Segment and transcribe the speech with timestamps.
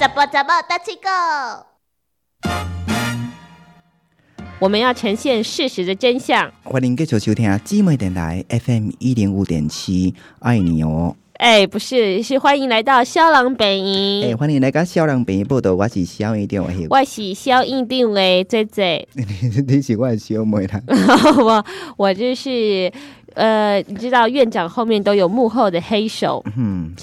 [0.00, 1.08] 怎么怎么大七狗？
[4.60, 6.50] 我们要呈现事实的真相。
[6.64, 11.14] 欢迎继续收听姊妹电台 FM 一零五点七，爱你哦。
[11.38, 14.36] 哎，不是，是欢迎来到肖郎本哎、营。
[14.36, 19.06] 欢迎来到肖郎本营报道，我是肖一定的迄，我是肖一定的姐姐，
[19.68, 20.82] 你是我的小妹啦。
[21.38, 21.64] 我
[21.96, 22.92] 我就是
[23.38, 26.44] 呃，你知道院长后面都有幕后的黑手，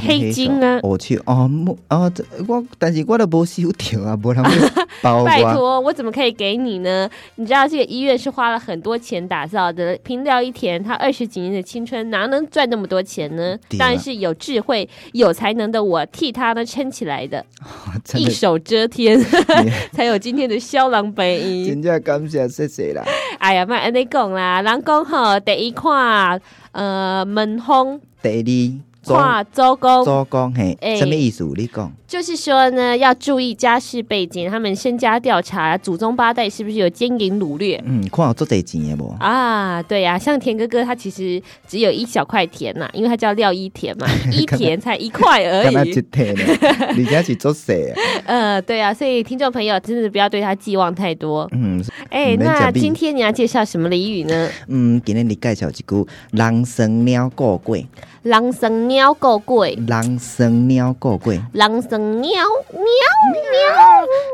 [0.00, 5.24] 黑金啊我去哦，幕哦，这我但是我都无收条啊，无人要包我。
[5.24, 7.10] 拜托，我怎么可以给你呢？
[7.34, 13.58] 你知道这个医院是花了很多钱打造的，凭廖一田他二十几年的青春哪能赚那么多钱呢？
[13.76, 17.44] 当然是有智慧、有才能的我替他呢撑起来的，
[18.14, 19.20] 一手遮天，
[19.92, 21.66] 才有今天的肖郎本营。
[21.66, 23.02] 真正感谢谢谢啦。
[23.50, 31.42] 哎呀，莫安尼讲啦，人讲吼，第一看呃门风，第二，看周公，做工嘿，哎什么意思？
[31.56, 37.80] 你讲就是说呢，要注意家世背景，他们身家调查，祖宗八代是不是有奸淫掳掠。
[37.86, 39.14] 嗯，看有做这钱的无？
[39.20, 46.02] 啊，对呀、像田哥哥他其实只有一小块田呐、因为他叫廖一田嘛， 一田才一块而敢若一已。
[46.02, 46.42] 体呢，
[46.98, 47.94] 而家是做细的。
[48.26, 51.48] 呃，对啊，所以听众朋友真的不要对他寄望太多。
[51.52, 54.48] 嗯哎，那今天你要介绍什么俚语呢？
[54.66, 57.86] 嗯，今天你介绍一句“人生鸟过贵
[58.24, 62.44] 狼生鸟够贵”，，人生鸟过贵，狼生鸟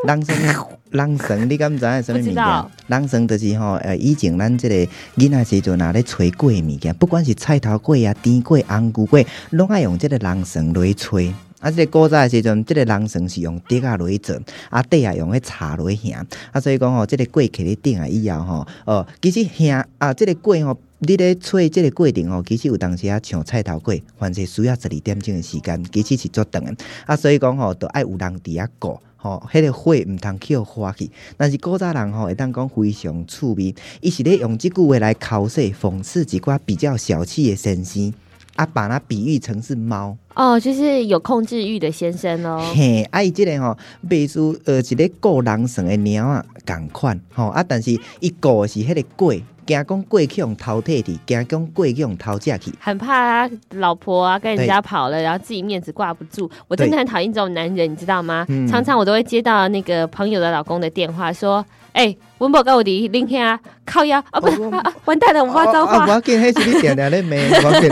[0.07, 2.71] 人生鸟，人生你敢知影什么物件不知道？
[2.87, 4.75] 人生就是吼，呃，以前咱即个
[5.17, 11.35] 囡仔时阵啊，咧吹粿的物件，不管是菜头粿啊、甜粿、红牛粿，拢爱用即个人绳落去吹。
[11.61, 14.39] 啊，即个古早的时阵，即、个人绳是用竹啊落去做，
[14.71, 16.25] 啊底啊用迄茶落去响。
[16.53, 20.79] 啊，所以讲吼，即、个粿起咧顶啊以后吼，哦，其实响啊，即、个粿吼。
[20.99, 26.75] 你咧做即个过程吼，其实有当时啊像菜头粿，凡是需要十二点钟的时间，其实是足长的。
[27.05, 28.99] 啊，所以讲吼，都爱有人伫遐顾。
[29.19, 31.11] 吼，迄、个火毋通去互花去。
[31.37, 38.13] 但是古早人吼会当讲非常趣味，伊是咧用即句话来考试讽刺一寡比较小气的先生，
[38.57, 40.17] 啊，把它比喻成是猫。
[40.35, 42.61] 哦，就是有控制欲的先生哦。
[42.75, 52.73] 嘿，啊，伊即个吼，秘书呃一个顾人绳的猫啊，共款吼啊，但是伊顾的是迄个粿，惊讲粿去用偷摕去，惊讲粿去用偷食去。
[52.79, 56.51] 很怕他老婆啊跟人家跑了，然后自己面子挂不住。
[56.69, 58.45] 我真的很讨厌这种男人，你知道吗？
[58.49, 66.07] 嗯常常我都会接到那个朋友的老公的电话，说：“哎、文宝跟我的林天啊，靠腰啊，不是、哦啊啊完蛋了，我发脏啊，话。
[66.07, 67.91] 无要紧，迄是你定定咧骂，无要紧。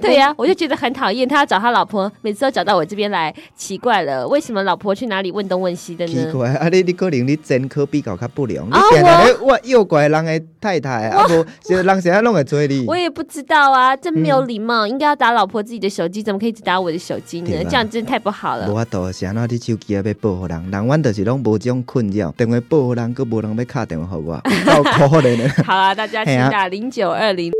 [0.00, 6.32] 对呀、我就觉得很讨厌，他要找他老婆，每次都找到我这边来，奇怪了，为什么老婆去哪里问东问西的呢奇？
[6.32, 12.84] 怪， 啊你你可能你真科比较较不良，你啊定定咧我诱拐人的太太， 啊无，是人现在拢会追你。
[12.86, 18.74] 我也不知道啊，真没有礼貌，应该要打老婆自己的手机，怎么可以只打我的手机呢这样真的太不好了无。
[18.74, 25.48] 法度，是安怎你手机啊要报互人，人阮就是拢无这种困扰，电话报互人，佮无人要敲电话互我，够可怜的。
[25.64, 27.57] 好啊，大家请打零九二零。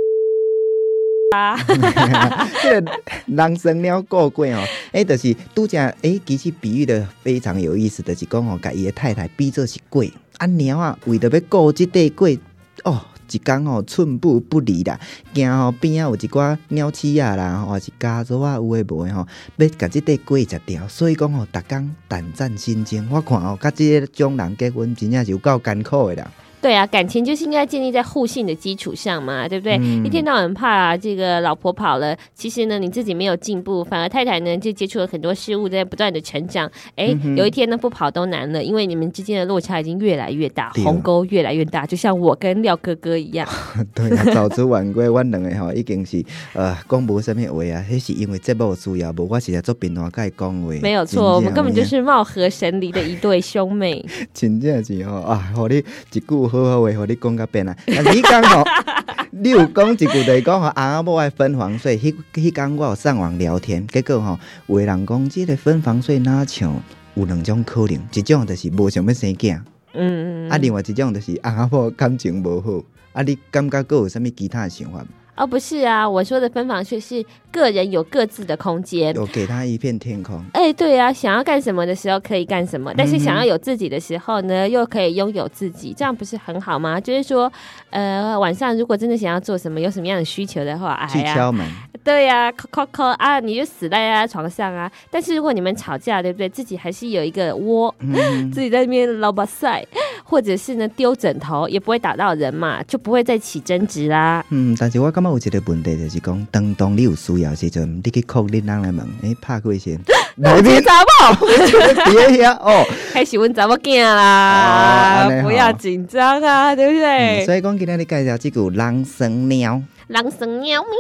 [1.35, 1.59] 啊
[2.63, 2.93] 这个
[3.27, 4.63] 人生了过贵哦，
[4.93, 12.39] 诶、就是拄则诶，其实比喻的非常有意思，就是讲哦，甲伊的太太比作是鬼，啊鸟啊，为着要顾即块鬼，
[12.85, 13.01] 哦。
[13.31, 14.99] 一工吼寸步不离啦，
[15.35, 19.29] 惊吼边啊有一寡鸟鼠啊啦，或是家族啊有诶无诶吼，
[19.59, 23.07] 要甲即块鬼食掉，所以讲吼，逐工胆战心惊。
[23.11, 26.31] 我看吼，甲即种人结婚真正是有够艰苦诶啦。
[26.61, 29.77] 对啊，感情就是应该建立在互信的基础上嘛，对不对？
[29.81, 36.71] 嗯一天到晚怕这个老婆跑了，其实呢你自己没有进步，反而太太呢就接触了很多事物，在不断的成长。
[36.97, 43.47] 哎、嗯有一天呢不跑都难了，因为你们之间的落差已经越来越大，对鸿沟越来越大，就像我跟廖哥哥一样。
[43.95, 50.73] 对啊，早出晚归，阮两个吼已经是呃讲无啥物话啊，那是因为节目需要，无我是在做平常甲伊讲话。
[50.83, 54.05] 没有错，我们根本就是貌合神离的一对兄妹。
[54.35, 55.77] 真正是吼啊，互你
[56.13, 57.77] 一句好好话，互你讲甲变啊。
[57.87, 58.65] 但是迄讲吼，
[59.31, 66.75] 你有讲一句就是讲吼，翁仔某爱分房睡，迄迄工我有上网聊天，结果吼，有的人讲即个分房睡哪像
[67.15, 69.57] 有两种可能，一种就是无想要生囝，
[69.93, 70.51] 嗯嗯嗯。
[70.51, 72.83] 啊，另外一种就是翁仔某感情无好。
[73.13, 75.07] 啊，你感觉佫有啥物其他的想法吗？
[75.39, 79.15] 哦，不是啊，我说的分房睡是个人有各自的空间。
[79.15, 80.43] 有给他一片天空。
[80.53, 87.01] 哎，对啊，想要干什么的时候可以干什么，但是想要有自己的时候呢，又可以拥有自己，这样不是很好吗？
[87.01, 87.51] 就是说，
[87.91, 91.65] 呃，晚上如果真的想要做什么，有什么样的需求的话，去哎呀，敲门，
[92.03, 94.91] 对呀、扣扣扣啊，你就死在啊床上啊。
[95.09, 96.49] 但是如果你们吵架，对不对？
[96.49, 99.87] 自己还是有一个窝，嗯，自己在那边老把赛，
[100.31, 104.45] 或者是呢丢枕头，也不会打到人嘛，就不会再起争执啦。
[104.51, 109.99] 嗯，但是我感觉有一个问题，就是讲，当当你有需要的时阵，你去敲恁人来门，诶、拍过先，
[110.37, 110.83] 来面？
[110.85, 111.47] 查某？
[112.13, 112.85] 别遐哦。
[113.13, 117.45] 开始问怎么囝哦啦不要紧张啊，对不嗯对？
[117.47, 120.91] 所以讲，今天你介绍这句“人生喵狼神喵喵，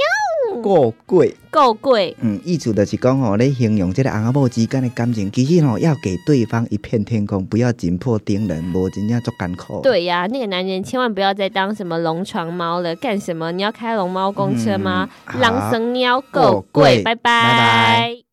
[0.62, 2.16] 过贵够贵”，。
[2.20, 9.80] 嗯，意思就是讲吼，咧形容这个翁仔某之间的感情，其实吼要给对方一片天空，不要紧迫盯人，无真正足艰苦。
[9.82, 13.52] 对呀、那个男人千万不要再当什么龙床猫了，干什么？
[13.52, 15.08] 你要开龙猫公车吗？
[15.32, 18.27] 嗯狼神喵够够贵贵，拜拜拜拜